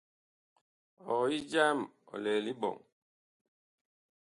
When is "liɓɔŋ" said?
2.45-2.77